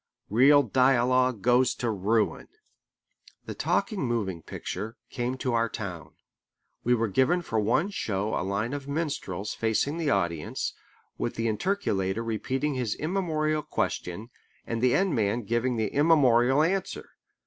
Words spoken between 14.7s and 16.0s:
the end man giving the